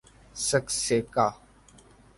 [0.47, 1.27] سکسیکا